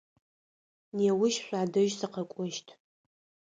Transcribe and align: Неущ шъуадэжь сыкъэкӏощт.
Неущ 0.95 1.35
шъуадэжь 1.45 1.93
сыкъэкӏощт. 1.99 2.67